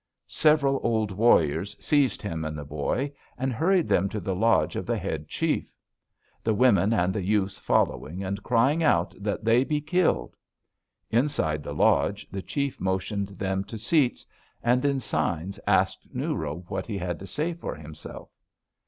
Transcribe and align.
Several 0.25 0.79
old 0.81 1.11
warriors 1.11 1.77
seized 1.79 2.23
him 2.23 2.43
and 2.43 2.57
the 2.57 2.65
boy, 2.65 3.11
and 3.37 3.53
hurried 3.53 3.87
them 3.87 4.09
to 4.09 4.19
the 4.19 4.33
lodge 4.33 4.75
of 4.75 4.87
the 4.87 4.97
head 4.97 5.27
chief, 5.27 5.71
the 6.43 6.55
women 6.55 6.91
and 6.91 7.13
the 7.13 7.21
youths 7.21 7.59
following 7.59 8.23
and 8.23 8.41
crying 8.41 8.81
out 8.81 9.13
that 9.19 9.45
they 9.45 9.63
be 9.63 9.79
killed. 9.79 10.35
Inside 11.11 11.61
the 11.61 11.75
lodge, 11.75 12.27
the 12.31 12.41
chief 12.41 12.79
motioned 12.79 13.27
them 13.27 13.63
to 13.65 13.77
seats, 13.77 14.25
and 14.63 14.83
in 14.85 14.99
signs 14.99 15.59
asked 15.67 16.07
New 16.11 16.33
Robe 16.33 16.65
what 16.67 16.87
he 16.87 16.97
had 16.97 17.19
to 17.19 17.27
say 17.27 17.53
for 17.53 17.75
himself. 17.75 18.31